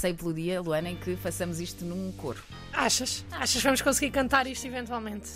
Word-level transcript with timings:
anseio 0.00 0.14
pelo 0.14 0.32
dia, 0.32 0.62
Luana, 0.62 0.88
em 0.88 0.96
que 0.96 1.14
façamos 1.16 1.60
isto 1.60 1.84
num 1.84 2.10
coro. 2.12 2.42
Achas? 2.72 3.22
Achas 3.32 3.56
que 3.56 3.62
vamos 3.64 3.82
conseguir 3.82 4.10
cantar 4.10 4.46
isto 4.46 4.66
eventualmente? 4.66 5.28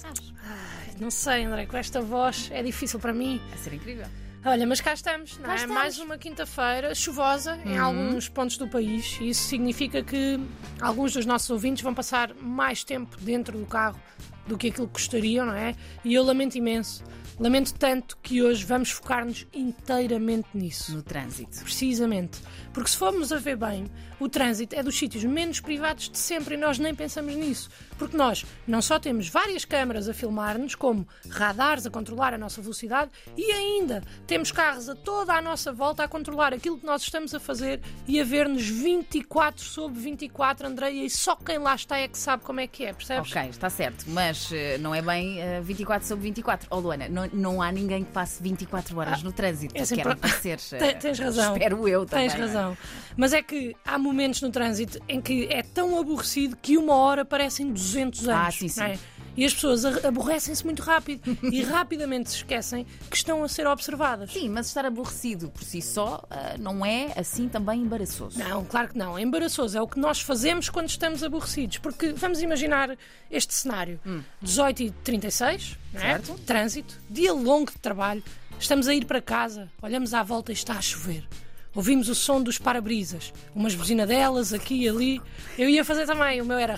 Ai, 0.42 0.94
não 0.98 1.10
sei, 1.10 1.44
André, 1.44 1.66
com 1.66 1.76
esta 1.76 2.00
voz 2.00 2.48
é 2.50 2.62
difícil 2.62 2.98
para 2.98 3.12
mim. 3.12 3.40
Vai 3.50 3.58
ser 3.58 3.74
incrível. 3.74 4.06
Olha, 4.46 4.66
mas 4.66 4.80
cá 4.80 4.92
estamos, 4.94 5.36
não 5.38 5.44
Cá 5.44 5.52
é? 5.52 5.56
estamos. 5.56 5.74
Mais 5.76 5.98
uma 5.98 6.16
quinta-feira 6.18 6.94
chuvosa 6.94 7.58
em 7.64 7.76
alguns 7.78 8.28
pontos 8.28 8.56
do 8.56 8.66
país. 8.68 9.18
Isso 9.20 9.48
significa 9.48 10.02
que 10.02 10.40
alguns 10.80 11.12
dos 11.12 11.26
nossos 11.26 11.50
ouvintes 11.50 11.82
vão 11.82 11.92
passar 11.94 12.32
mais 12.34 12.82
tempo 12.84 13.16
dentro 13.20 13.58
do 13.58 13.66
carro 13.66 14.00
do 14.46 14.56
que 14.58 14.68
aquilo 14.68 14.86
que 14.86 14.94
gostariam, 14.94 15.46
não 15.46 15.54
é? 15.54 15.74
E 16.04 16.14
eu 16.14 16.22
lamento 16.22 16.56
imenso. 16.56 17.02
Lamento 17.38 17.74
tanto 17.74 18.16
que 18.22 18.42
hoje 18.42 18.64
vamos 18.64 18.90
focar-nos 18.90 19.46
inteiramente 19.52 20.48
nisso. 20.54 20.94
No 20.94 21.02
trânsito. 21.02 21.58
Precisamente. 21.62 22.40
Porque 22.72 22.90
se 22.90 22.96
formos 22.96 23.32
a 23.32 23.38
ver 23.38 23.56
bem, 23.56 23.90
o 24.20 24.28
trânsito 24.28 24.74
é 24.74 24.82
dos 24.82 24.96
sítios 24.96 25.24
menos 25.24 25.60
privados 25.60 26.08
de 26.08 26.18
sempre 26.18 26.54
e 26.54 26.56
nós 26.56 26.78
nem 26.78 26.94
pensamos 26.94 27.34
nisso. 27.34 27.68
Porque 27.98 28.16
nós 28.16 28.44
não 28.66 28.80
só 28.80 28.98
temos 28.98 29.28
várias 29.28 29.64
câmaras 29.64 30.08
a 30.08 30.14
filmar-nos, 30.14 30.74
como 30.74 31.06
radares 31.28 31.86
a 31.86 31.90
controlar 31.90 32.34
a 32.34 32.38
nossa 32.38 32.60
velocidade, 32.60 33.10
e 33.36 33.50
ainda 33.52 34.02
temos 34.26 34.50
carros 34.50 34.88
a 34.88 34.94
toda 34.94 35.32
a 35.32 35.42
nossa 35.42 35.72
volta 35.72 36.04
a 36.04 36.08
controlar 36.08 36.52
aquilo 36.52 36.78
que 36.78 36.86
nós 36.86 37.02
estamos 37.02 37.34
a 37.34 37.40
fazer 37.40 37.80
e 38.06 38.20
a 38.20 38.24
ver-nos 38.24 38.68
24 38.68 39.62
sobre 39.62 40.00
24, 40.00 40.66
Andreia, 40.66 41.04
e 41.04 41.10
só 41.10 41.36
quem 41.36 41.58
lá 41.58 41.74
está 41.74 41.98
é 41.98 42.08
que 42.08 42.18
sabe 42.18 42.42
como 42.44 42.60
é 42.60 42.66
que 42.66 42.84
é, 42.84 42.92
percebes? 42.92 43.30
Ok, 43.30 43.42
está 43.50 43.70
certo, 43.70 44.04
mas 44.08 44.50
eh, 44.52 44.78
não 44.78 44.94
é 44.94 45.02
bem 45.02 45.40
eh, 45.40 45.60
24 45.60 46.06
sobre 46.06 46.24
24. 46.24 46.68
Oh, 46.70 46.80
Luana, 46.80 47.08
não, 47.08 47.23
não 47.32 47.60
há 47.62 47.70
ninguém 47.72 48.04
que 48.04 48.10
passe 48.12 48.42
24 48.42 48.98
horas 48.98 49.22
no 49.22 49.32
trânsito. 49.32 49.74
é 49.76 49.84
sempre- 49.84 50.04
Quero 50.04 50.16
parecer. 50.18 50.58
eh, 50.72 50.78
Te- 50.92 50.98
Tens 51.00 51.18
razão. 51.18 51.52
Espero 51.54 51.88
eu 51.88 52.04
também. 52.06 52.28
Tens 52.28 52.38
razão. 52.40 52.76
Mas 53.16 53.32
é 53.32 53.42
que 53.42 53.74
há 53.84 53.98
momentos 53.98 54.40
no 54.42 54.50
trânsito 54.50 54.98
em 55.08 55.20
que 55.20 55.46
é 55.50 55.62
tão 55.62 55.98
aborrecido 55.98 56.56
que 56.60 56.76
uma 56.76 56.94
hora 56.96 57.24
parecem 57.24 57.72
200 57.72 58.28
anos. 58.28 58.46
Ah, 58.46 58.50
sim, 58.50 58.68
sim. 58.68 58.98
E 59.36 59.44
as 59.44 59.52
pessoas 59.52 59.84
aborrecem-se 59.84 60.64
muito 60.64 60.82
rápido 60.82 61.36
e 61.42 61.62
rapidamente 61.64 62.30
se 62.30 62.36
esquecem 62.36 62.86
que 63.10 63.16
estão 63.16 63.42
a 63.42 63.48
ser 63.48 63.66
observadas. 63.66 64.32
Sim, 64.32 64.48
mas 64.48 64.66
estar 64.66 64.84
aborrecido 64.84 65.50
por 65.50 65.62
si 65.62 65.82
só 65.82 66.24
ah, 66.30 66.56
não 66.58 66.84
é 66.84 67.12
assim 67.16 67.48
também 67.48 67.80
embaraçoso. 67.80 68.38
Não, 68.38 68.64
claro 68.64 68.88
que 68.88 68.98
não. 68.98 69.18
É 69.18 69.22
embaraçoso. 69.22 69.76
É 69.76 69.82
o 69.82 69.88
que 69.88 69.98
nós 69.98 70.20
fazemos 70.20 70.68
quando 70.68 70.88
estamos 70.88 71.22
aborrecidos. 71.22 71.78
Porque 71.78 72.12
vamos 72.12 72.40
imaginar 72.42 72.96
este 73.30 73.54
cenário: 73.54 74.00
18 74.40 74.82
e 74.82 74.90
36, 74.90 75.78
não 75.92 76.00
é? 76.00 76.04
Certo. 76.04 76.34
trânsito, 76.46 77.00
dia 77.10 77.32
longo 77.32 77.70
de 77.70 77.78
trabalho, 77.78 78.22
estamos 78.58 78.88
a 78.88 78.94
ir 78.94 79.04
para 79.04 79.20
casa, 79.20 79.70
olhamos 79.82 80.14
à 80.14 80.22
volta 80.22 80.52
e 80.52 80.54
está 80.54 80.74
a 80.74 80.82
chover. 80.82 81.26
Ouvimos 81.74 82.08
o 82.08 82.14
som 82.14 82.40
dos 82.40 82.56
para-brisas, 82.56 83.32
umas 83.52 83.74
buzinadelas 83.74 84.52
aqui 84.52 84.84
e 84.84 84.88
ali. 84.88 85.20
Eu 85.58 85.68
ia 85.68 85.84
fazer 85.84 86.06
também, 86.06 86.40
o 86.40 86.44
meu 86.44 86.56
era. 86.56 86.76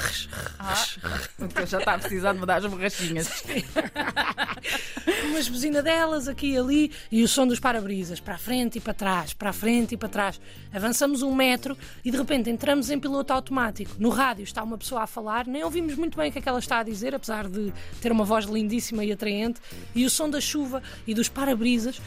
Porque 1.36 1.66
já 1.66 1.78
está 1.78 1.94
a 1.94 1.98
precisar 1.98 2.32
de 2.32 2.38
mudar 2.38 2.56
as 2.56 2.66
borrachinhas. 2.66 3.44
umas 5.28 5.48
buzinadelas 5.48 6.28
aqui 6.28 6.52
e 6.52 6.58
ali 6.58 6.92
e 7.12 7.22
o 7.22 7.28
som 7.28 7.46
dos 7.46 7.60
para-brisas, 7.60 8.20
para 8.20 8.36
a 8.36 8.38
frente 8.38 8.78
e 8.78 8.80
para 8.80 8.94
trás, 8.94 9.34
para 9.34 9.50
a 9.50 9.52
frente 9.52 9.94
e 9.94 9.96
para 9.98 10.08
trás. 10.08 10.40
Avançamos 10.72 11.20
um 11.20 11.34
metro 11.34 11.76
e 12.02 12.10
de 12.10 12.16
repente 12.16 12.48
entramos 12.48 12.88
em 12.88 12.98
piloto 12.98 13.34
automático. 13.34 13.92
No 13.98 14.08
rádio 14.08 14.44
está 14.44 14.62
uma 14.62 14.78
pessoa 14.78 15.02
a 15.02 15.06
falar, 15.06 15.46
nem 15.46 15.62
ouvimos 15.62 15.94
muito 15.94 16.16
bem 16.16 16.30
o 16.30 16.32
que 16.32 16.38
é 16.38 16.42
que 16.42 16.48
ela 16.48 16.58
está 16.58 16.78
a 16.78 16.82
dizer, 16.82 17.14
apesar 17.14 17.48
de 17.48 17.70
ter 18.00 18.10
uma 18.10 18.24
voz 18.24 18.46
lindíssima 18.46 19.04
e 19.04 19.12
atraente. 19.12 19.60
E 19.94 20.06
o 20.06 20.10
som 20.10 20.30
da 20.30 20.40
chuva 20.40 20.82
e 21.06 21.12
dos 21.12 21.28
para-brisas. 21.28 22.00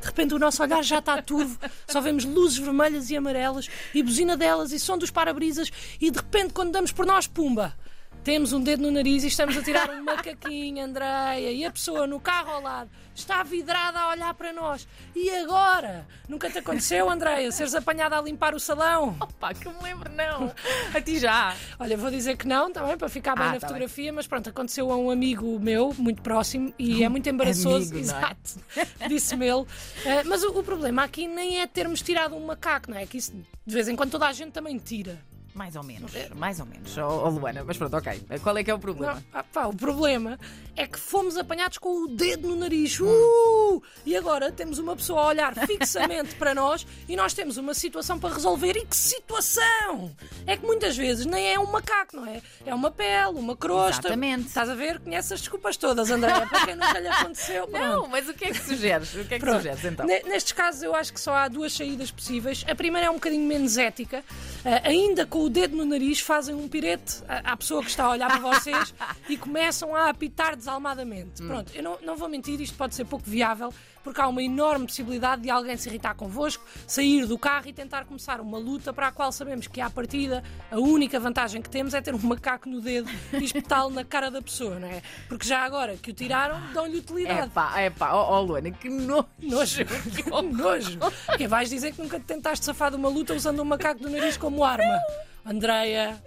De 0.00 0.06
repente 0.06 0.34
o 0.34 0.38
nosso 0.38 0.62
olhar 0.62 0.82
já 0.82 0.98
está 0.98 1.20
turvo, 1.20 1.58
só 1.86 2.00
vemos 2.00 2.24
luzes 2.24 2.58
vermelhas 2.58 3.10
e 3.10 3.16
amarelas 3.16 3.68
e 3.94 4.02
buzina 4.02 4.36
delas 4.36 4.72
e 4.72 4.80
som 4.80 4.96
dos 4.96 5.10
para-brisas 5.10 5.70
e 6.00 6.10
de 6.10 6.16
repente 6.16 6.54
quando 6.54 6.72
damos 6.72 6.92
por 6.92 7.04
nós, 7.04 7.26
pumba! 7.26 7.76
Temos 8.22 8.52
um 8.52 8.60
dedo 8.62 8.82
no 8.82 8.90
nariz 8.90 9.24
e 9.24 9.28
estamos 9.28 9.56
a 9.56 9.62
tirar 9.62 9.88
um 9.90 10.04
macaquinho, 10.04 10.84
Andreia, 10.84 11.50
e 11.52 11.64
a 11.64 11.70
pessoa 11.70 12.06
no 12.06 12.20
carro 12.20 12.50
ao 12.50 12.60
lado 12.62 12.90
está 13.14 13.42
vidrada 13.42 13.98
a 13.98 14.10
olhar 14.10 14.34
para 14.34 14.52
nós. 14.52 14.86
E 15.16 15.30
agora? 15.30 16.06
Nunca 16.28 16.50
te 16.50 16.58
aconteceu, 16.58 17.08
Andreia, 17.10 17.50
seres 17.50 17.74
apanhada 17.74 18.18
a 18.18 18.22
limpar 18.22 18.54
o 18.54 18.60
salão? 18.60 19.16
Opa, 19.18 19.54
que 19.54 19.66
me 19.68 19.82
lembro, 19.82 20.12
não. 20.12 20.52
A 20.94 21.00
ti 21.00 21.18
já. 21.18 21.56
Olha, 21.78 21.96
vou 21.96 22.10
dizer 22.10 22.36
que 22.36 22.46
não, 22.46 22.70
também, 22.70 22.96
para 22.96 23.08
ficar 23.08 23.34
bem 23.34 23.46
Ah, 23.46 23.52
na 23.52 23.58
tá 23.58 23.66
fotografia, 23.66 24.12
mas 24.12 24.26
pronto, 24.26 24.50
aconteceu 24.50 24.92
a 24.92 24.96
um 24.96 25.10
amigo 25.10 25.58
meu, 25.58 25.94
muito 25.98 26.20
próximo, 26.20 26.74
e 26.78 27.02
é 27.02 27.08
muito 27.08 27.26
embaraçoso. 27.30 27.90
amigo, 27.90 27.96
é? 27.96 28.00
Exato. 28.00 28.60
Disse-me 29.08 29.46
ele. 29.48 29.64
Eh, 30.04 30.24
mas 30.24 30.42
o, 30.44 30.58
o 30.58 30.62
problema 30.62 31.04
aqui 31.04 31.26
nem 31.26 31.60
é 31.60 31.66
termos 31.66 32.02
tirado 32.02 32.36
um 32.36 32.44
macaco, 32.46 32.90
não 32.90 32.98
é? 32.98 33.06
Que 33.06 33.16
isso 33.16 33.32
de 33.66 33.74
vez 33.74 33.88
em 33.88 33.96
quando 33.96 34.10
toda 34.10 34.26
a 34.26 34.32
gente 34.32 34.52
também 34.52 34.76
tira. 34.78 35.18
Mais 35.54 35.74
ou 35.74 35.82
menos, 35.82 36.12
mais 36.36 36.60
ou 36.60 36.66
menos. 36.66 36.96
Oh, 36.96 37.24
oh, 37.26 37.28
Luana, 37.28 37.64
mas 37.64 37.76
pronto, 37.76 37.96
ok. 37.96 38.22
Qual 38.42 38.56
é 38.56 38.62
que 38.62 38.70
é 38.70 38.74
o 38.74 38.78
problema? 38.78 39.14
Não, 39.14 39.22
ah, 39.32 39.42
pá, 39.42 39.66
o 39.66 39.74
problema 39.74 40.38
é 40.76 40.86
que 40.86 40.98
fomos 40.98 41.36
apanhados 41.36 41.76
com 41.78 42.04
o 42.04 42.08
dedo 42.08 42.48
no 42.48 42.56
nariz. 42.56 42.98
Uh! 43.00 43.82
E 44.06 44.16
agora 44.16 44.52
temos 44.52 44.78
uma 44.78 44.94
pessoa 44.94 45.22
a 45.22 45.26
olhar 45.26 45.54
fixamente 45.66 46.36
para 46.36 46.54
nós 46.54 46.86
e 47.08 47.16
nós 47.16 47.34
temos 47.34 47.56
uma 47.56 47.74
situação 47.74 48.18
para 48.18 48.32
resolver. 48.34 48.76
E 48.76 48.86
que 48.86 48.96
situação! 48.96 50.14
É 50.46 50.56
que 50.56 50.64
muitas 50.64 50.96
vezes 50.96 51.26
nem 51.26 51.52
é 51.52 51.58
um 51.58 51.66
macaco, 51.66 52.16
não 52.16 52.26
é? 52.26 52.40
É 52.64 52.74
uma 52.74 52.90
pele, 52.90 53.38
uma 53.38 53.56
crosta. 53.56 54.00
Exatamente. 54.08 54.46
Estás 54.48 54.68
a 54.68 54.74
ver? 54.74 55.00
Conheces 55.00 55.32
as 55.32 55.40
desculpas 55.40 55.76
todas, 55.76 56.10
André, 56.10 56.32
para 56.46 56.64
quem 56.66 56.74
nunca 56.76 56.98
lhe 57.00 57.08
aconteceu. 57.08 57.66
Pronto. 57.66 57.84
Não, 57.84 58.06
mas 58.08 58.28
o 58.28 58.34
que 58.34 58.44
é 58.44 58.50
que 58.50 58.60
sugeres? 58.60 59.12
O 59.14 59.24
que 59.24 59.34
é 59.34 59.38
que 59.38 59.44
Pronto. 59.44 59.56
sugeres 59.58 59.84
então? 59.84 60.06
Ne- 60.06 60.22
Nestes 60.22 60.52
casos, 60.52 60.82
eu 60.82 60.94
acho 60.94 61.12
que 61.12 61.20
só 61.20 61.34
há 61.34 61.48
duas 61.48 61.72
saídas 61.72 62.10
possíveis. 62.10 62.64
A 62.68 62.74
primeira 62.74 63.08
é 63.08 63.10
um 63.10 63.14
bocadinho 63.14 63.46
menos 63.46 63.76
ética. 63.76 64.22
Ah, 64.64 64.88
ainda 64.88 65.26
com 65.26 65.39
o 65.44 65.48
dedo 65.50 65.76
no 65.76 65.84
nariz, 65.84 66.20
fazem 66.20 66.54
um 66.54 66.68
pirete 66.68 67.22
à 67.28 67.52
à 67.52 67.56
pessoa 67.56 67.82
que 67.82 67.90
está 67.90 68.04
a 68.04 68.10
olhar 68.10 68.28
para 68.28 68.38
vocês 68.38 68.94
e 69.28 69.36
começam 69.36 69.94
a 69.96 70.08
apitar 70.08 70.54
Hum. 70.54 70.56
desalmadamente. 70.56 71.42
Pronto, 71.42 71.72
eu 71.74 71.82
não, 71.82 71.98
não 72.02 72.16
vou 72.16 72.28
mentir, 72.28 72.60
isto 72.60 72.76
pode 72.76 72.94
ser 72.94 73.04
pouco 73.04 73.28
viável, 73.28 73.72
porque 74.04 74.20
há 74.20 74.28
uma 74.28 74.42
enorme 74.42 74.86
possibilidade 74.86 75.42
de 75.42 75.50
alguém 75.50 75.76
se 75.76 75.88
irritar 75.88 76.14
convosco, 76.14 76.64
sair 76.86 77.26
do 77.26 77.38
carro 77.38 77.68
e 77.68 77.72
tentar 77.72 78.04
começar 78.04 78.40
uma 78.40 78.58
luta 78.58 78.92
para 78.92 79.08
a 79.08 79.12
qual 79.12 79.30
sabemos 79.32 79.66
que, 79.66 79.80
à 79.80 79.90
partida, 79.90 80.42
a 80.70 80.78
única 80.78 81.18
vantagem 81.20 81.60
que 81.60 81.68
temos 81.68 81.92
é 81.94 82.00
ter 82.00 82.14
um 82.14 82.18
macaco 82.18 82.68
no 82.68 82.80
dedo 82.80 83.10
e 83.32 83.44
espetá-lo 83.44 83.90
na 83.90 84.04
cara 84.04 84.30
da 84.30 84.40
pessoa, 84.40 84.78
não 84.78 84.88
é? 84.88 85.02
Porque 85.28 85.46
já 85.46 85.60
agora 85.64 85.96
que 85.96 86.10
o 86.10 86.14
tiraram, 86.14 86.60
dão-lhe 86.72 86.96
É 86.96 87.00
utilidade. 87.00 87.50
pá, 87.50 87.78
é 87.80 87.90
pá, 87.90 88.14
oh, 88.14 88.34
oh, 88.38 88.40
Luana, 88.42 88.70
que 88.70 88.88
nojo. 88.88 89.26
Nojo. 89.42 89.84
Que 89.84 90.30
nojo. 90.30 90.98
Que 91.36 91.46
vais 91.46 91.68
dizer 91.68 91.92
que 91.92 92.00
nunca 92.02 92.18
te 92.18 92.24
tentaste 92.26 92.64
safar 92.64 92.90
de 92.90 92.96
uma 92.96 93.08
luta 93.08 93.34
usando 93.34 93.60
um 93.60 93.64
macaco 93.64 94.00
do 94.00 94.08
nariz 94.10 94.36
como 94.36 94.64
arma? 94.64 94.98
Andreia, 95.44 96.20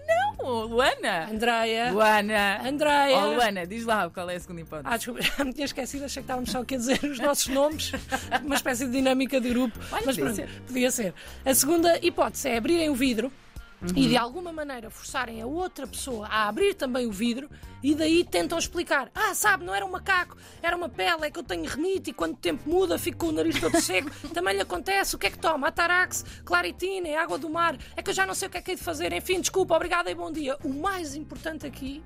Oh, 0.46 0.66
Luana! 0.66 1.29
Andreia, 1.31 1.90
Luana! 1.94 2.59
Andreia. 2.68 3.18
Oh, 3.18 3.34
Luana, 3.35 3.66
diz 3.66 3.85
lá 3.85 4.09
qual 4.09 4.29
é 4.29 4.35
a 4.35 4.40
segunda 4.41 4.59
hipótese. 4.59 4.88
Ah, 4.94 4.97
desculpa, 4.97 5.22
já 5.38 5.46
me 5.46 5.53
tinha 5.53 5.63
esquecido, 5.63 6.03
achei 6.03 6.22
que 6.22 6.25
estávamos 6.25 6.51
só 6.51 6.59
aqui 6.59 6.75
a 6.75 6.78
dizer 6.78 7.00
os 7.06 7.18
nossos 7.18 7.47
nomes, 7.47 7.94
uma 8.44 8.56
espécie 8.56 8.85
de 8.85 8.91
dinâmica 8.91 9.40
de 9.40 9.50
grupo. 9.50 9.79
Olha, 9.90 10.03
mas 10.06 10.18
podia 10.18 10.34
pronto, 10.34 10.35
ser. 10.35 10.62
podia 10.68 10.91
ser. 10.91 11.13
A 11.46 11.53
segunda 11.56 11.97
hipótese 12.06 12.50
é 12.50 12.57
abrirem 12.57 12.90
o 12.90 12.96
vidro 12.96 13.31
Uhum. 13.84 13.90
e 13.98 14.08
de 14.08 14.16
alguma 14.16 14.54
maneira 14.54 14.90
forçarem 14.90 15.42
a 15.42 15.46
outra 15.46 15.86
pessoa 15.86 16.28
a 16.28 16.48
abrir 16.48 16.74
também 16.74 17.06
o 17.06 17.12
vidro 17.12 17.50
e 17.84 17.94
daí 17.94 18.24
tentam 18.24 18.58
explicar: 18.58 19.12
Ah, 19.14 19.36
sabe, 19.36 19.66
não 19.66 19.76
era 19.76 19.86
um 19.86 19.92
macaco, 19.92 20.38
era 20.62 20.76
uma 20.76 20.88
pele, 20.88 21.26
é 21.26 21.30
que 21.30 21.38
eu 21.38 21.44
tenho 21.44 21.66
renite 21.66 22.12
e 22.12 22.14
quando 22.14 22.34
o 22.34 22.38
tempo 22.38 22.70
muda 22.70 22.98
fico 22.98 23.18
com 23.18 23.28
o 23.28 23.32
nariz 23.34 23.60
todo 23.60 23.80
seco. 23.82 24.10
Também 24.34 24.56
lhe 24.56 24.62
acontece, 24.62 25.16
o 25.16 25.20
que 25.20 25.28
é 25.28 25.30
que 25.30 25.38
toma? 25.38 25.68
Atarax, 25.68 26.24
claritina, 26.46 27.10
é 27.10 27.18
água 27.18 27.38
do 27.38 27.50
mar, 27.50 27.78
é 27.96 28.02
que 28.02 28.10
eu 28.10 28.14
já 28.14 28.26
não 28.26 28.34
sei 28.34 28.48
o 28.48 28.52
que 28.52 28.58
é 28.58 28.62
que 28.62 28.72
hei 28.72 28.78
de 28.78 28.84
fazer. 28.84 29.12
Enfim, 29.12 29.42
desculpa, 29.42 29.76
obrigada 29.76 30.10
e 30.10 30.16
bom 30.16 30.32
dia. 30.32 30.58
O 30.64 30.70
mais 30.70 31.14
importante 31.14 31.68
aqui 31.68 32.02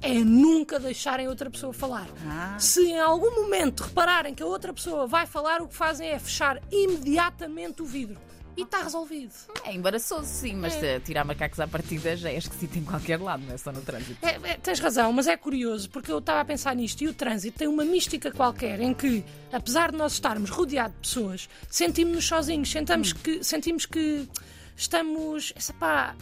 é 0.00 0.14
nunca 0.14 0.80
deixarem 0.80 1.28
outra 1.28 1.48
pessoa 1.48 1.72
falar. 1.72 2.08
Ah. 2.26 2.58
Se 2.58 2.84
em 2.84 2.98
algum 2.98 3.42
momento 3.42 3.84
repararem 3.84 4.34
que 4.34 4.42
a 4.42 4.46
outra 4.46 4.72
pessoa 4.72 5.06
vai 5.06 5.26
falar, 5.26 5.62
o 5.62 5.68
que 5.68 5.76
fazem 5.76 6.08
é 6.08 6.18
fechar 6.18 6.60
imediatamente 6.70 7.80
o 7.80 7.84
vidro. 7.84 8.20
E 8.56 8.62
está 8.62 8.82
resolvido. 8.82 9.32
É 9.64 9.74
embaraçoso, 9.74 10.26
sim, 10.26 10.54
mas 10.54 10.74
É. 10.82 10.96
eh, 10.96 11.00
tirar 11.00 11.24
macacos 11.24 11.58
à 11.58 11.66
partida 11.66 12.14
já 12.16 12.28
é 12.30 12.36
esquisito 12.36 12.76
em 12.76 12.84
qualquer 12.84 13.18
lado, 13.20 13.42
não 13.46 13.54
é 13.54 13.56
só 13.56 13.72
no 13.72 13.80
trânsito. 13.80 14.18
É, 14.24 14.38
é, 14.50 14.56
tens 14.58 14.78
razão, 14.78 15.10
mas 15.12 15.26
é 15.26 15.36
curioso 15.36 15.88
porque 15.88 16.12
eu 16.12 16.18
estava 16.18 16.40
a 16.40 16.44
pensar 16.44 16.74
nisto 16.76 17.02
e 17.02 17.08
o 17.08 17.14
trânsito 17.14 17.58
tem 17.58 17.66
uma 17.68 17.84
mística 17.84 18.30
qualquer 18.30 18.80
em 18.80 18.92
que, 18.92 19.24
apesar 19.50 19.90
de 19.90 19.96
nós 19.96 20.12
estarmos 20.12 20.50
rodeados 20.50 20.94
de 20.96 21.00
pessoas, 21.00 21.48
sentimos-nos 21.70 22.26
sozinhos, 22.26 22.70
sentamos 22.70 23.12
que, 23.14 23.42
sentimos 23.42 23.86
que 23.86 24.28
estamos 24.76 25.52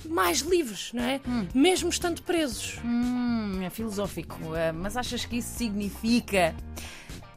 mais 0.05 0.39
livres, 0.41 0.93
não 0.93 1.03
é? 1.03 1.21
Mesmo 1.55 1.89
estando 1.89 2.23
presos. 2.23 2.79
Hum, 2.85 3.61
é 3.63 3.71
filosófico, 3.71 4.55
eh, 4.55 4.71
mas 4.73 4.97
achas 4.97 5.25
que 5.25 5.39
isso 5.39 5.57
significa 5.59 6.55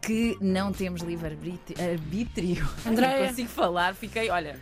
que 0.02 0.38
não 0.42 0.72
temos 0.74 1.02
livre-arbítrio? 1.02 2.68
Andréia. 2.86 3.20
Não 3.22 3.28
consigo 3.30 3.50
falar, 3.50 3.96
fiquei, 3.96 4.30
olha, 4.30 4.60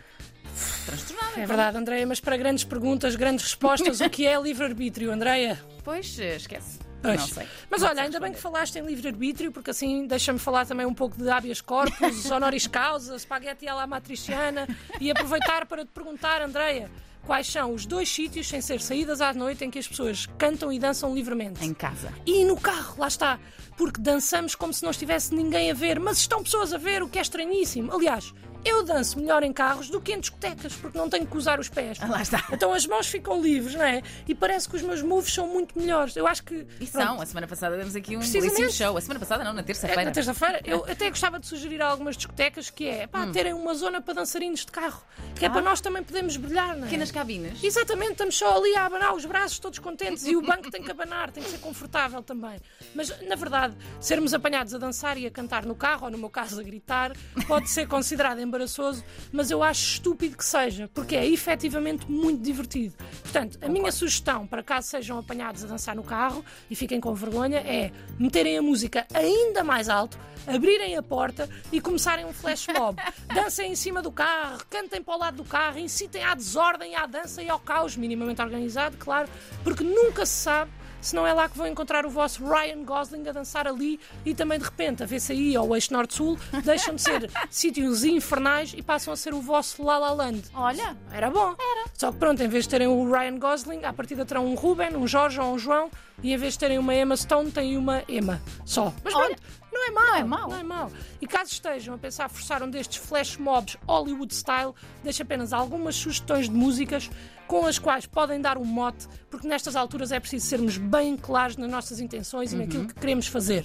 transtornada. 0.82 1.40
É 1.40 1.46
verdade, 1.46 1.76
Andreia, 1.76 2.06
mas 2.06 2.20
para 2.20 2.36
grandes 2.36 2.64
perguntas, 2.64 3.16
grandes 3.16 3.44
respostas, 3.44 4.00
o 4.00 4.10
que 4.10 4.26
é 4.26 4.40
livre-arbítrio, 4.40 5.10
Andreia? 5.12 5.60
Pois, 5.84 6.18
eh, 6.18 6.36
esquece. 6.36 6.78
Pois. 7.02 7.20
Não 7.20 7.26
sei. 7.26 7.46
Mas 7.68 7.80
Não 7.80 7.88
olha, 7.88 7.96
sei 7.96 8.04
ainda 8.04 8.20
bem 8.20 8.32
que 8.32 8.40
falaste 8.40 8.76
em 8.76 8.82
livre-arbítrio, 8.82 9.50
porque 9.50 9.70
assim 9.70 10.06
deixa-me 10.06 10.38
falar 10.38 10.64
também 10.66 10.86
um 10.86 10.94
pouco 10.94 11.16
de 11.20 11.28
habeas 11.28 11.60
corpus, 11.60 12.30
honoris 12.30 12.66
causa, 12.68 13.18
spaghetti 13.18 13.66
alla 13.66 13.86
matriciana 13.86 14.68
e 15.00 15.10
aproveitar 15.10 15.66
para 15.66 15.84
te 15.84 15.90
perguntar, 15.90 16.40
Andreia, 16.40 16.88
quais 17.26 17.48
são 17.48 17.74
os 17.74 17.86
dois 17.86 18.08
sítios, 18.08 18.48
sem 18.48 18.60
ser 18.60 18.80
saídas 18.80 19.20
à 19.20 19.32
noite, 19.32 19.64
em 19.64 19.70
que 19.70 19.80
as 19.80 19.88
pessoas 19.88 20.26
cantam 20.38 20.72
e 20.72 20.78
dançam 20.78 21.12
livremente? 21.12 21.64
Em 21.64 21.74
casa. 21.74 22.12
E 22.24 22.44
no 22.44 22.56
carro, 22.56 22.94
lá 22.98 23.08
está. 23.08 23.38
Porque 23.76 24.00
dançamos 24.00 24.54
como 24.54 24.72
se 24.72 24.84
não 24.84 24.90
estivesse 24.90 25.34
ninguém 25.34 25.70
a 25.72 25.74
ver, 25.74 25.98
mas 25.98 26.18
estão 26.18 26.42
pessoas 26.42 26.72
a 26.72 26.78
ver, 26.78 27.02
o 27.02 27.08
que 27.08 27.18
é 27.18 27.22
estranhíssimo. 27.22 27.92
Aliás, 27.92 28.32
eu 28.64 28.82
danço 28.84 29.18
melhor 29.18 29.42
em 29.42 29.52
carros 29.52 29.88
do 29.90 30.00
que 30.00 30.12
em 30.12 30.20
discotecas, 30.20 30.72
porque 30.74 30.96
não 30.96 31.08
tenho 31.08 31.26
que 31.26 31.36
usar 31.36 31.58
os 31.60 31.68
pés. 31.68 31.98
Ah, 32.00 32.06
Lá 32.06 32.22
está. 32.22 32.44
Então 32.52 32.72
as 32.72 32.86
mãos 32.86 33.06
ficam 33.06 33.40
livres, 33.42 33.74
não 33.74 33.84
é? 33.84 34.02
E 34.28 34.34
parece 34.34 34.68
que 34.68 34.76
os 34.76 34.82
meus 34.82 35.02
moves 35.02 35.32
são 35.32 35.46
muito 35.46 35.78
melhores. 35.78 36.14
Eu 36.16 36.26
acho 36.26 36.42
que. 36.44 36.66
E 36.80 36.86
pronto, 36.86 37.06
são, 37.06 37.20
a 37.20 37.26
semana 37.26 37.46
passada 37.46 37.76
demos 37.76 37.94
aqui 37.96 38.16
um 38.16 38.20
belíssimo 38.20 38.70
show. 38.70 38.96
A 38.96 39.00
semana 39.00 39.20
passada 39.20 39.44
não, 39.44 39.52
na 39.52 39.60
é, 39.60 39.64
terça-feira. 39.64 40.04
na 40.04 40.10
terça-feira, 40.10 40.60
eu 40.64 40.84
até 40.88 41.08
gostava 41.10 41.38
de 41.38 41.46
sugerir 41.46 41.80
a 41.82 41.86
algumas 41.88 42.16
discotecas 42.16 42.70
que 42.70 42.86
é 42.88 43.06
pá, 43.06 43.22
Hum. 43.24 43.32
terem 43.32 43.52
uma 43.54 43.74
zona 43.74 44.00
para 44.00 44.14
dançarinos 44.14 44.60
de 44.60 44.72
carro, 44.72 45.02
que 45.34 45.44
é 45.44 45.48
Ah. 45.48 45.50
para 45.50 45.60
nós 45.62 45.80
também 45.80 46.02
podermos 46.02 46.36
brilhar, 46.36 46.74
não 46.76 46.82
é? 46.82 46.86
Pequenas 46.86 47.10
cabines. 47.10 47.62
Exatamente, 47.62 48.12
estamos 48.12 48.36
só 48.36 48.56
ali 48.56 48.74
a 48.76 48.86
abanar 48.86 49.14
os 49.14 49.24
braços, 49.24 49.58
todos 49.58 49.78
contentes, 49.78 50.26
e 50.26 50.36
o 50.36 50.42
banco 50.42 50.70
tem 50.70 50.82
que 50.82 50.90
abanar, 50.90 51.30
tem 51.30 51.42
que 51.42 51.50
ser 51.50 51.58
confortável 51.58 52.22
também. 52.22 52.60
Mas, 52.94 53.08
na 53.22 53.34
verdade, 53.36 53.74
sermos 54.00 54.34
apanhados 54.34 54.74
a 54.74 54.78
dançar 54.78 55.16
e 55.18 55.26
a 55.26 55.30
cantar 55.30 55.64
no 55.64 55.74
carro, 55.74 56.04
ou 56.06 56.10
no 56.10 56.18
meu 56.18 56.30
caso 56.30 56.60
a 56.60 56.62
gritar, 56.62 57.12
pode 57.46 57.68
ser 57.70 57.86
considerado 57.86 58.40
embaraçoso, 58.52 59.02
mas 59.32 59.50
eu 59.50 59.62
acho 59.62 59.94
estúpido 59.94 60.36
que 60.36 60.44
seja, 60.44 60.90
porque 60.92 61.16
é 61.16 61.26
efetivamente 61.26 62.10
muito 62.10 62.42
divertido. 62.42 62.94
Portanto, 63.22 63.58
a 63.62 63.68
minha 63.68 63.90
sugestão, 63.90 64.46
para 64.46 64.62
caso 64.62 64.88
sejam 64.88 65.18
apanhados 65.18 65.64
a 65.64 65.66
dançar 65.66 65.96
no 65.96 66.02
carro 66.02 66.44
e 66.70 66.76
fiquem 66.76 67.00
com 67.00 67.14
vergonha, 67.14 67.58
é 67.58 67.90
meterem 68.18 68.58
a 68.58 68.62
música 68.62 69.06
ainda 69.14 69.64
mais 69.64 69.88
alto, 69.88 70.18
abrirem 70.46 70.96
a 70.96 71.02
porta 71.02 71.48
e 71.72 71.80
começarem 71.80 72.26
um 72.26 72.32
flash 72.32 72.66
mob. 72.68 73.00
Dancem 73.32 73.72
em 73.72 73.76
cima 73.76 74.02
do 74.02 74.12
carro, 74.12 74.60
cantem 74.68 75.02
para 75.02 75.14
o 75.14 75.18
lado 75.18 75.36
do 75.38 75.44
carro, 75.44 75.78
incitem 75.78 76.22
à 76.22 76.34
desordem, 76.34 76.94
à 76.94 77.06
dança 77.06 77.42
e 77.42 77.48
ao 77.48 77.58
caos, 77.58 77.96
minimamente 77.96 78.42
organizado, 78.42 78.98
claro, 78.98 79.28
porque 79.64 79.82
nunca 79.82 80.26
se 80.26 80.42
sabe 80.42 80.70
se 81.02 81.14
não 81.14 81.26
é 81.26 81.34
lá 81.34 81.48
que 81.48 81.58
vão 81.58 81.66
encontrar 81.66 82.06
o 82.06 82.08
vosso 82.08 82.42
Ryan 82.46 82.82
Gosling 82.84 83.28
a 83.28 83.32
dançar 83.32 83.66
ali 83.66 84.00
e 84.24 84.34
também 84.34 84.58
de 84.58 84.64
repente 84.64 85.02
a 85.02 85.06
VCI 85.06 85.58
ou 85.58 85.68
o 85.68 85.74
Eixo 85.76 85.92
Norte-Sul 85.92 86.38
deixam 86.64 86.94
de 86.94 87.02
ser 87.02 87.30
sítios 87.50 88.04
infernais 88.04 88.72
e 88.74 88.82
passam 88.82 89.12
a 89.12 89.16
ser 89.16 89.34
o 89.34 89.40
vosso 89.42 89.82
La 89.84 89.98
La 89.98 90.12
Land. 90.12 90.44
Olha, 90.54 90.96
Era 91.12 91.28
bom. 91.30 91.54
Era. 91.58 91.90
Só 91.92 92.10
que 92.12 92.18
pronto, 92.18 92.42
em 92.42 92.48
vez 92.48 92.64
de 92.64 92.70
terem 92.70 92.86
o 92.86 93.10
Ryan 93.12 93.38
Gosling, 93.38 93.84
à 93.84 93.92
partida 93.92 94.24
terão 94.24 94.46
um 94.46 94.54
Ruben, 94.54 94.96
um 94.96 95.06
Jorge 95.06 95.38
ou 95.40 95.52
um 95.54 95.58
João, 95.58 95.90
e 96.22 96.32
em 96.32 96.36
vez 96.36 96.54
de 96.54 96.60
terem 96.60 96.78
uma 96.78 96.94
Emma 96.94 97.16
Stone, 97.16 97.50
têm 97.50 97.76
uma 97.76 98.02
Emma 98.08 98.40
só. 98.64 98.94
Mas 99.04 99.14
Olha, 99.14 99.34
pronto, 99.34 99.42
não 99.72 99.86
é 99.86 99.90
mau. 99.90 100.04
não 100.04 100.16
é 100.16 100.24
mau. 100.24 100.48
Não 100.50 100.56
é 100.58 100.62
mau. 100.62 100.92
E 101.20 101.26
caso 101.26 101.50
estejam 101.50 101.94
a 101.94 101.98
pensar 101.98 102.28
forçar 102.28 102.62
um 102.62 102.70
destes 102.70 102.96
flash 103.04 103.36
mobs 103.36 103.76
Hollywood 103.86 104.32
style, 104.34 104.72
deixo 105.02 105.22
apenas 105.22 105.52
algumas 105.52 105.96
sugestões 105.96 106.48
de 106.48 106.54
músicas 106.54 107.10
com 107.46 107.66
as 107.66 107.78
quais 107.78 108.06
podem 108.06 108.40
dar 108.40 108.56
um 108.56 108.64
mote, 108.64 109.06
porque 109.30 109.46
nestas 109.46 109.76
alturas 109.76 110.10
é 110.10 110.18
preciso 110.18 110.46
sermos 110.46 110.78
bem 110.92 111.16
claros 111.16 111.56
nas 111.56 111.70
nossas 111.70 111.98
intenções 112.00 112.52
e 112.52 112.54
Uhum. 112.56 112.62
naquilo 112.62 112.86
que 112.86 112.94
queremos 112.94 113.26
fazer. 113.26 113.64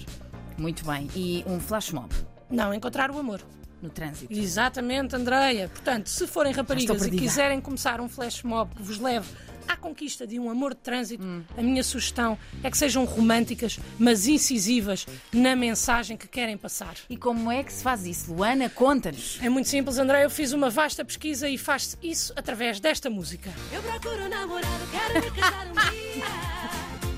muito 0.57 0.83
bem. 0.85 1.07
E 1.15 1.43
um 1.45 1.59
flash 1.59 1.91
mob 1.91 2.09
Não 2.49 2.73
encontrar 2.73 3.11
o 3.11 3.19
amor. 3.19 3.41
no 3.81 3.89
trânsito. 3.91 4.33
Exatamente, 4.33 5.15
Andreia. 5.15 5.67
Portanto, 5.69 6.07
se 6.09 6.25
forem 6.25 6.51
raparigas 6.51 7.05
e 7.05 7.11
quiserem 7.11 7.61
começar 7.61 8.01
um 8.01 8.09
flash 8.09 8.41
mob 8.41 8.73
que 8.73 8.81
vos 8.81 8.97
leve 8.97 9.27
à 9.67 9.75
conquista 9.77 10.25
de 10.25 10.39
um 10.39 10.49
amor 10.49 10.73
de 10.73 10.79
trânsito, 10.79 11.23
a 11.55 11.61
minha 11.61 11.83
sugestão 11.83 12.35
é 12.63 12.71
que 12.71 12.77
sejam 12.77 13.03
românticas, 13.05 13.77
mas 13.99 14.25
incisivas 14.25 15.05
na 15.31 15.55
mensagem 15.55 16.17
que 16.17 16.27
querem 16.27 16.57
passar. 16.57 16.95
E 17.07 17.15
como 17.17 17.51
é 17.51 17.61
que 17.63 17.71
se 17.71 17.83
faz 17.83 18.03
isso? 18.05 18.33
Luana, 18.33 18.67
conta-nos. 18.69 19.37
É 19.43 19.49
muito 19.49 19.67
simples, 19.69 19.97
André. 19.99 20.23
Eu 20.25 20.29
fiz 20.31 20.53
uma 20.53 20.69
vasta 20.71 21.03
pesquisa 21.05 21.47
e 21.47 21.57
faz-se 21.57 21.97
isso 22.01 22.33
através 22.35 22.79
desta 22.79 23.09
música. 23.11 23.51
Eu 23.71 23.83
procuro 23.83 24.23
um 24.23 24.29
namorado, 24.29 24.87
quero 24.89 25.23
me 25.23 25.31
casar 25.39 25.67
um 25.67 25.73
dia. 25.91 26.23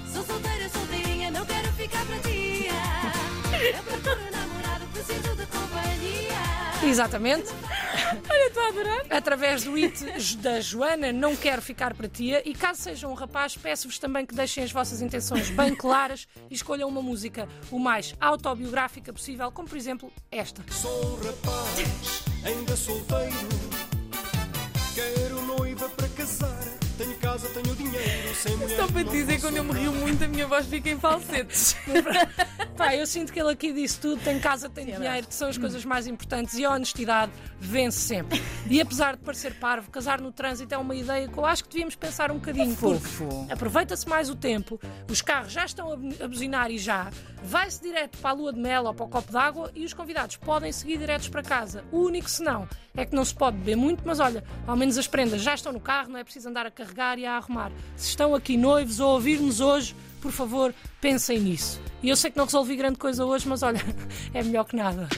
Solteirinha, 0.69 1.31
não 1.31 1.45
quero 1.45 1.71
ficar 1.73 2.05
pra 2.05 2.17
dia. 2.17 2.71
Eu 3.75 3.83
procuro 3.83 4.21
um 4.21 4.31
namorado, 4.31 4.85
preciso 4.93 5.35
de 5.35 5.45
companhia. 5.47 6.89
Exatamente. 6.89 7.49
Olha, 8.29 8.47
estou 8.47 8.63
a 8.63 8.67
adorar. 8.69 9.05
Através 9.09 9.63
do 9.63 9.73
hit 9.75 10.37
da 10.37 10.61
Joana, 10.61 11.11
não 11.11 11.35
quero 11.35 11.61
ficar 11.61 11.93
para 11.93 12.07
tia. 12.07 12.41
E 12.47 12.53
caso 12.53 12.81
sejam 12.81 13.11
um 13.11 13.13
rapaz, 13.13 13.55
peço-vos 13.57 13.99
também 13.99 14.25
que 14.25 14.33
deixem 14.33 14.63
as 14.63 14.71
vossas 14.71 15.01
intenções 15.01 15.49
bem 15.49 15.75
claras 15.75 16.27
e 16.49 16.53
escolham 16.55 16.87
uma 16.87 17.01
música 17.01 17.47
o 17.69 17.77
mais 17.77 18.15
autobiográfica 18.19 19.11
possível, 19.11 19.51
como 19.51 19.67
por 19.67 19.77
exemplo 19.77 20.11
esta. 20.31 20.63
Sou 20.71 21.17
rapaz, 21.17 22.23
ainda 22.45 22.75
solteiro. 22.75 23.88
Só 28.75 28.87
para 28.87 29.03
te 29.03 29.09
dizer, 29.11 29.41
quando 29.41 29.57
eu 29.57 29.63
me 29.63 29.73
rio 29.73 29.91
muito, 29.93 30.23
a 30.23 30.27
minha 30.27 30.47
voz 30.47 30.65
fica 30.65 30.89
em 30.89 30.97
falsetes. 30.99 31.75
Pá, 32.77 32.95
eu 32.95 33.05
sinto 33.05 33.33
que 33.33 33.39
ele 33.39 33.51
aqui 33.51 33.73
disse 33.73 33.99
tudo: 33.99 34.21
tem 34.23 34.39
casa, 34.39 34.69
tem 34.69 34.85
Sim, 34.85 34.91
é 34.93 34.95
dinheiro, 34.95 35.27
que 35.27 35.35
são 35.35 35.49
as 35.49 35.57
coisas 35.57 35.83
mais 35.83 36.07
importantes 36.07 36.53
e 36.57 36.63
a 36.63 36.71
honestidade 36.71 37.31
vence 37.59 37.99
sempre. 37.99 38.41
E 38.69 38.79
apesar 38.79 39.17
de 39.17 39.23
parecer 39.23 39.55
parvo, 39.55 39.91
casar 39.91 40.21
no 40.21 40.31
trânsito 40.31 40.73
é 40.73 40.77
uma 40.77 40.95
ideia 40.95 41.27
que 41.27 41.37
eu 41.37 41.45
acho 41.45 41.63
que 41.65 41.69
devíamos 41.71 41.95
pensar 41.95 42.31
um 42.31 42.35
bocadinho. 42.35 42.73
porque 42.75 42.99
Fofo. 43.05 43.47
Aproveita-se 43.51 44.07
mais 44.07 44.29
o 44.29 44.35
tempo, 44.35 44.79
os 45.09 45.21
carros 45.21 45.51
já 45.51 45.65
estão 45.65 45.91
a 45.91 45.97
bu- 45.97 46.23
a 46.23 46.27
buzinar 46.27 46.71
e 46.71 46.77
já, 46.77 47.09
vai-se 47.43 47.81
direto 47.81 48.17
para 48.19 48.29
a 48.29 48.33
lua 48.33 48.53
de 48.53 48.59
mel 48.59 48.85
ou 48.85 48.93
para 48.93 49.05
o 49.05 49.09
copo 49.09 49.31
d'água 49.33 49.71
e 49.75 49.83
os 49.83 49.93
convidados 49.93 50.37
podem 50.37 50.71
seguir 50.71 50.97
diretos 50.97 51.27
para 51.27 51.43
casa. 51.43 51.83
O 51.91 51.99
único 51.99 52.29
senão 52.29 52.65
é 52.95 53.05
que 53.05 53.13
não 53.15 53.25
se 53.25 53.33
pode 53.35 53.57
beber 53.57 53.75
muito, 53.75 54.03
mas 54.05 54.19
olha, 54.21 54.43
ao 54.65 54.75
menos 54.77 54.97
as 54.97 55.07
prendas 55.07 55.41
já 55.41 55.53
estão 55.53 55.73
no 55.73 55.79
carro, 55.81 56.09
não 56.09 56.19
é 56.19 56.23
preciso 56.23 56.47
andar 56.49 56.65
a 56.65 56.71
carregar 56.71 57.17
e 57.19 57.25
a 57.25 57.35
arrumar. 57.35 57.71
Se 57.97 58.09
estão 58.29 58.35
aqui 58.35 58.57
noivos 58.57 58.99
ou 58.99 59.13
ouvir-nos 59.13 59.59
hoje, 59.59 59.95
por 60.21 60.31
favor, 60.31 60.73
pensem 61.01 61.39
nisso. 61.39 61.81
E 62.03 62.09
eu 62.09 62.15
sei 62.15 62.29
que 62.29 62.37
não 62.37 62.45
resolvi 62.45 62.75
grande 62.75 62.99
coisa 62.99 63.25
hoje, 63.25 63.47
mas 63.47 63.63
olha, 63.63 63.81
é 64.33 64.43
melhor 64.43 64.65
que 64.65 64.75
nada. 64.75 65.09